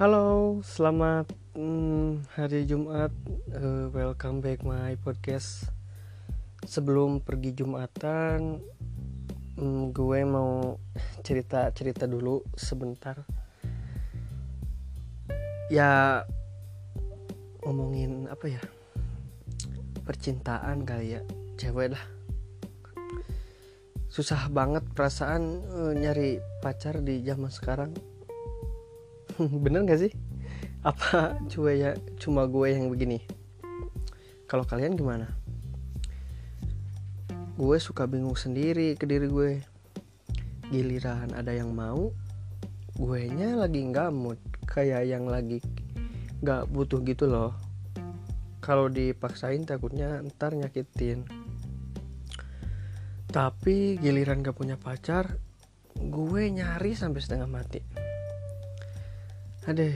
Halo, 0.00 0.56
selamat 0.64 1.28
hmm, 1.52 2.24
hari 2.32 2.64
Jumat. 2.64 3.12
Uh, 3.52 3.92
welcome 3.92 4.40
back 4.40 4.64
my 4.64 4.96
podcast. 4.96 5.68
Sebelum 6.64 7.20
pergi 7.20 7.52
Jumatan, 7.52 8.64
hmm, 9.60 9.92
gue 9.92 10.20
mau 10.24 10.80
cerita 11.20 11.68
cerita 11.76 12.08
dulu 12.08 12.40
sebentar. 12.56 13.20
Ya 15.68 16.24
ngomongin 17.60 18.32
apa 18.32 18.48
ya? 18.48 18.64
Percintaan 20.08 20.88
kali 20.88 21.20
ya, 21.20 21.22
cewek 21.60 21.92
lah. 21.92 22.04
Susah 24.08 24.48
banget 24.48 24.88
perasaan 24.96 25.60
uh, 25.68 25.92
nyari 25.92 26.40
pacar 26.64 27.04
di 27.04 27.20
zaman 27.20 27.52
sekarang 27.52 28.11
bener 29.64 29.86
gak 29.86 30.00
sih? 30.02 30.12
Apa 30.82 31.38
cuma 31.46 31.70
ya 31.70 31.94
cuma 32.18 32.46
gue 32.50 32.74
yang 32.74 32.90
begini? 32.90 33.22
Kalau 34.50 34.66
kalian 34.66 34.98
gimana? 34.98 35.30
Gue 37.54 37.78
suka 37.78 38.10
bingung 38.10 38.34
sendiri 38.34 38.98
ke 38.98 39.06
diri 39.06 39.30
gue. 39.30 39.62
Giliran 40.72 41.36
ada 41.36 41.52
yang 41.52 41.70
mau 41.70 42.10
gue 42.92 43.20
nya 43.30 43.54
lagi 43.54 43.78
nggak 43.78 44.10
mood. 44.10 44.40
Kayak 44.66 45.06
yang 45.06 45.30
lagi 45.30 45.62
nggak 46.42 46.66
butuh 46.68 47.00
gitu 47.06 47.30
loh. 47.30 47.54
Kalau 48.58 48.90
dipaksain 48.90 49.62
takutnya 49.62 50.18
ntar 50.34 50.54
nyakitin. 50.58 51.24
Tapi 53.32 53.96
giliran 53.96 54.44
gak 54.44 54.60
punya 54.60 54.76
pacar 54.76 55.40
gue 55.96 56.42
nyari 56.52 56.92
sampai 56.92 57.20
setengah 57.24 57.48
mati 57.48 58.01
Aduh, 59.62 59.94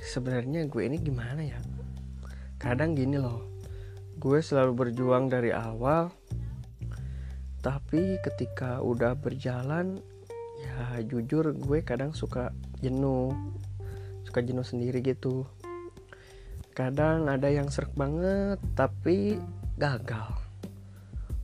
sebenarnya 0.00 0.64
gue 0.72 0.88
ini 0.88 0.96
gimana 0.96 1.44
ya? 1.44 1.60
Kadang 2.56 2.96
gini 2.96 3.20
loh, 3.20 3.44
gue 4.16 4.40
selalu 4.40 4.72
berjuang 4.72 5.28
dari 5.28 5.52
awal, 5.52 6.08
tapi 7.60 8.16
ketika 8.24 8.80
udah 8.80 9.12
berjalan, 9.12 10.00
ya 10.64 11.04
jujur 11.04 11.52
gue 11.52 11.84
kadang 11.84 12.16
suka 12.16 12.56
jenuh, 12.80 13.36
suka 14.24 14.40
jenuh 14.40 14.64
sendiri 14.64 15.04
gitu. 15.04 15.44
Kadang 16.72 17.28
ada 17.28 17.52
yang 17.52 17.68
serak 17.68 17.92
banget, 17.92 18.56
tapi 18.72 19.36
gagal. 19.76 20.40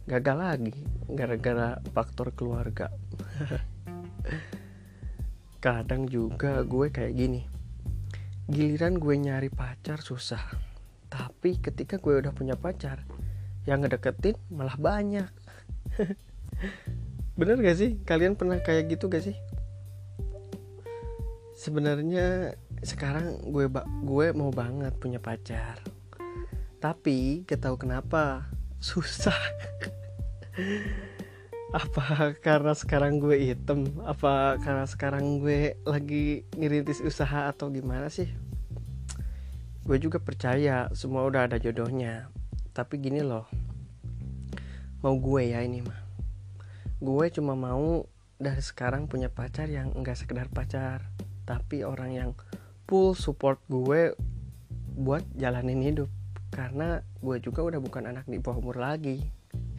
Gagal 0.09 0.37
lagi, 0.41 0.73
gara-gara 1.05 1.77
faktor 1.93 2.33
keluarga. 2.33 2.89
kadang 5.63 6.11
juga 6.11 6.67
gue 6.67 6.91
kayak 6.91 7.15
gini. 7.15 7.47
Giliran 8.51 8.99
gue 8.99 9.15
nyari 9.15 9.47
pacar 9.47 10.03
susah. 10.03 10.43
Tapi 11.07 11.63
ketika 11.63 12.03
gue 12.03 12.19
udah 12.19 12.35
punya 12.35 12.59
pacar 12.59 13.07
yang 13.63 13.87
ngedeketin 13.87 14.35
malah 14.51 14.75
banyak. 14.75 15.31
Bener 17.39 17.63
gak 17.63 17.79
sih? 17.79 18.03
Kalian 18.03 18.35
pernah 18.35 18.59
kayak 18.59 18.91
gitu 18.91 19.07
gak 19.07 19.23
sih? 19.23 19.39
Sebenarnya 21.55 22.59
sekarang 22.83 23.47
gue 23.55 23.71
gue 24.03 24.27
mau 24.35 24.51
banget 24.51 24.99
punya 24.99 25.23
pacar. 25.23 25.79
Tapi 26.83 27.47
gak 27.47 27.63
tahu 27.63 27.79
kenapa 27.79 28.51
susah 28.91 29.39
apa 31.73 32.37
karena 32.45 32.77
sekarang 32.77 33.17
gue 33.17 33.33
hitam? 33.41 33.89
Apa 34.05 34.61
karena 34.61 34.85
sekarang 34.85 35.41
gue 35.41 35.81
lagi 35.89 36.45
ngiritis 36.53 37.01
usaha 37.01 37.49
atau 37.49 37.73
gimana 37.73 38.13
sih? 38.13 38.29
Gue 39.83 39.97
juga 39.97 40.21
percaya 40.21 40.93
semua 40.93 41.25
udah 41.25 41.49
ada 41.49 41.57
jodohnya. 41.57 42.29
Tapi 42.77 43.01
gini 43.01 43.25
loh 43.25 43.49
mau 45.03 45.17
gue 45.19 45.51
ya 45.51 45.65
ini 45.65 45.81
mah. 45.83 45.99
Gue 47.03 47.33
cuma 47.33 47.59
mau 47.59 48.07
dari 48.37 48.63
sekarang 48.63 49.09
punya 49.09 49.33
pacar 49.33 49.67
yang 49.67 49.91
enggak 49.97 50.21
sekedar 50.21 50.47
pacar 50.53 51.03
tapi 51.43 51.83
orang 51.83 52.11
yang 52.15 52.31
full 52.87 53.19
support 53.19 53.59
gue 53.67 54.13
buat 54.93 55.25
jalanin 55.41 55.81
hidup. 55.81 56.13
Karena 56.53 57.01
gue 57.25 57.41
juga 57.41 57.65
udah 57.65 57.81
bukan 57.81 58.13
anak 58.13 58.29
di 58.29 58.37
bawah 58.37 58.61
umur 58.61 58.77
lagi 58.77 59.25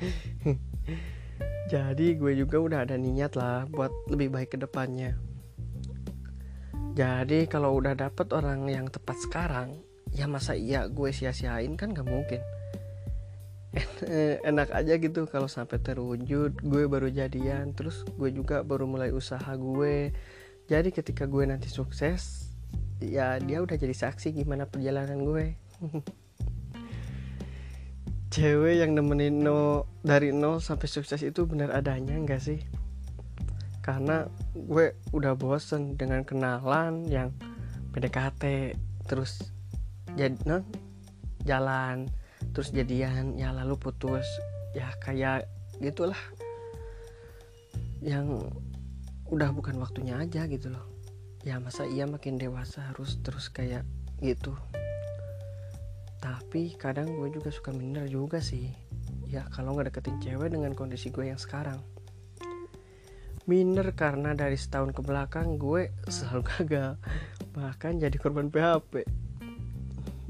jadi 1.71 2.19
gue 2.19 2.35
juga 2.35 2.59
udah 2.59 2.79
ada 2.83 2.99
niat 2.99 3.33
lah 3.39 3.65
buat 3.65 3.89
lebih 4.11 4.29
baik 4.29 4.53
ke 4.53 4.57
depannya. 4.59 5.15
Jadi 6.93 7.49
kalau 7.49 7.73
udah 7.73 7.97
dapet 7.97 8.29
orang 8.35 8.69
yang 8.69 8.85
tepat 8.91 9.17
sekarang 9.25 9.81
ya 10.13 10.29
masa 10.29 10.53
iya 10.53 10.85
gue 10.85 11.09
sia-siain? 11.09 11.73
Kan 11.73 11.97
gak 11.97 12.05
mungkin. 12.05 12.43
Enak 14.49 14.69
aja 14.69 14.93
gitu 15.01 15.25
kalau 15.25 15.49
sampai 15.49 15.81
terwujud 15.81 16.61
gue 16.61 16.83
baru 16.85 17.09
jadian 17.09 17.73
terus 17.73 18.05
gue 18.05 18.29
juga 18.29 18.61
baru 18.61 18.85
mulai 18.85 19.09
usaha 19.09 19.49
gue. 19.57 20.13
Jadi 20.69 20.93
ketika 20.93 21.25
gue 21.25 21.47
nanti 21.49 21.71
sukses 21.71 22.53
ya 23.01 23.35
dia 23.41 23.59
udah 23.59 23.75
jadi 23.75 23.91
saksi 23.91 24.31
gimana 24.31 24.63
perjalanan 24.63 25.19
gue 25.27 25.59
cewek 28.33 28.81
yang 28.81 28.97
nemenin 28.97 29.45
no 29.45 29.85
dari 30.01 30.33
nol 30.33 30.57
sampai 30.57 30.89
sukses 30.89 31.21
itu 31.21 31.45
benar 31.45 31.69
adanya 31.69 32.17
enggak 32.17 32.41
sih? 32.41 32.65
Karena 33.85 34.25
gue 34.57 34.97
udah 35.13 35.37
bosen 35.37 35.93
dengan 35.93 36.25
kenalan 36.25 37.05
yang 37.05 37.29
PDKT 37.93 38.73
terus 39.05 39.53
jadi 40.17 40.33
non 40.49 40.65
jalan 41.45 42.09
terus 42.57 42.73
jadian 42.73 43.37
ya 43.37 43.53
lalu 43.53 43.77
putus 43.77 44.25
ya 44.73 44.89
kayak 45.05 45.45
gitulah. 45.77 46.17
Yang 48.01 48.49
udah 49.29 49.53
bukan 49.53 49.77
waktunya 49.77 50.17
aja 50.17 50.49
gitu 50.49 50.73
loh. 50.73 50.89
Ya 51.45 51.61
masa 51.61 51.85
iya 51.85 52.09
makin 52.09 52.41
dewasa 52.41 52.81
harus 52.89 53.21
terus 53.21 53.53
kayak 53.53 53.85
gitu 54.25 54.57
tapi 56.23 56.71
kadang 56.79 57.19
gue 57.19 57.27
juga 57.35 57.51
suka 57.51 57.75
minder 57.75 58.07
juga 58.07 58.39
sih. 58.39 58.71
Ya 59.27 59.43
kalau 59.51 59.75
nggak 59.75 59.91
deketin 59.91 60.23
cewek 60.23 60.55
dengan 60.55 60.71
kondisi 60.71 61.11
gue 61.11 61.27
yang 61.27 61.41
sekarang. 61.41 61.83
Minder 63.43 63.91
karena 63.91 64.31
dari 64.31 64.55
setahun 64.55 64.95
ke 64.95 65.03
belakang 65.03 65.59
gue 65.59 65.91
selalu 66.07 66.47
gagal. 66.47 66.95
Bahkan 67.51 67.99
jadi 67.99 68.15
korban 68.15 68.47
PHP 68.47 69.03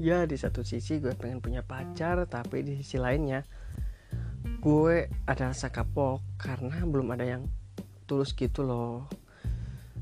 ya 0.02 0.26
di 0.26 0.34
satu 0.34 0.66
sisi 0.66 0.98
gue 0.98 1.14
pengen 1.14 1.38
punya 1.38 1.62
pacar 1.62 2.26
tapi 2.26 2.66
di 2.66 2.82
sisi 2.82 2.98
lainnya 2.98 3.46
gue 4.58 5.06
ada 5.30 5.54
rasa 5.54 5.70
kapok 5.70 6.18
karena 6.34 6.82
belum 6.82 7.14
ada 7.14 7.22
yang 7.22 7.46
tulus 8.10 8.34
gitu 8.34 8.66
loh. 8.66 9.06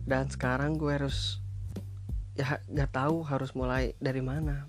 Dan 0.09 0.33
sekarang 0.33 0.81
gue 0.81 0.89
harus 0.89 1.45
ya 2.33 2.65
gak 2.65 2.97
tahu 2.97 3.21
harus 3.29 3.53
mulai 3.53 3.93
dari 4.01 4.25
mana 4.25 4.65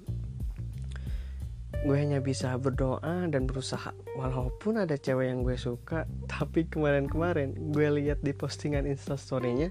gue 1.83 1.99
hanya 1.99 2.23
bisa 2.23 2.55
berdoa 2.55 3.27
dan 3.27 3.43
berusaha. 3.43 3.91
Walaupun 4.15 4.79
ada 4.79 4.95
cewek 4.95 5.27
yang 5.27 5.43
gue 5.43 5.59
suka 5.59 6.07
tapi 6.31 6.63
kemarin-kemarin 6.71 7.75
gue 7.75 7.87
lihat 7.99 8.23
di 8.23 8.31
postingan 8.31 8.87
instastorynya 8.87 9.67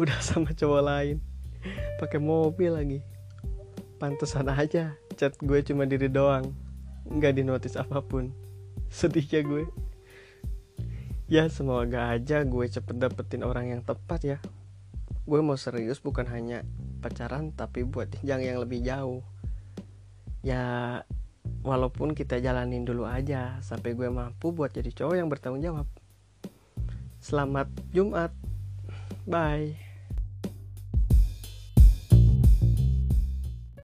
udah 0.00 0.16
sama 0.28 0.56
cowok 0.56 0.82
lain. 0.82 1.16
Pakai 2.00 2.16
mobil 2.16 2.72
lagi. 2.72 3.00
Pantesan 4.00 4.48
aja 4.48 4.96
chat 5.20 5.36
gue 5.36 5.60
cuma 5.60 5.84
diri 5.84 6.08
doang. 6.08 6.56
Nggak 7.04 7.36
di 7.36 7.42
notice 7.44 7.76
apa 7.76 8.00
pun 8.00 8.32
sedihnya 8.88 9.44
gue. 9.44 9.68
Ya 11.28 11.46
semoga 11.52 12.10
aja 12.10 12.42
gue 12.48 12.64
cepet 12.64 12.96
dapetin 12.96 13.44
orang 13.44 13.76
yang 13.76 13.84
tepat 13.84 14.20
ya. 14.24 14.38
Gue 15.28 15.44
mau 15.44 15.60
serius 15.60 16.00
bukan 16.00 16.24
hanya 16.32 16.64
pacaran 17.04 17.52
tapi 17.52 17.84
buat 17.84 18.08
jenjang 18.08 18.40
yang 18.40 18.58
lebih 18.64 18.80
jauh 18.80 19.20
ya 20.40 21.00
walaupun 21.60 22.16
kita 22.16 22.40
jalanin 22.40 22.84
dulu 22.84 23.04
aja 23.04 23.60
sampai 23.60 23.92
gue 23.92 24.08
mampu 24.08 24.52
buat 24.52 24.72
jadi 24.72 24.90
cowok 24.92 25.16
yang 25.16 25.28
bertanggung 25.28 25.64
jawab. 25.64 25.86
Selamat 27.20 27.68
Jumat. 27.92 28.32
Bye 29.28 29.89